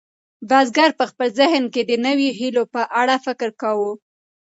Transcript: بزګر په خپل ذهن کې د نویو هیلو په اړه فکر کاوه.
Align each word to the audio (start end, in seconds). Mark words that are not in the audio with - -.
بزګر 0.49 0.89
په 0.99 1.05
خپل 1.11 1.27
ذهن 1.39 1.63
کې 1.73 1.81
د 1.85 1.91
نویو 2.05 2.35
هیلو 2.39 2.63
په 2.73 2.81
اړه 3.01 3.15
فکر 3.25 3.49
کاوه. 3.61 3.91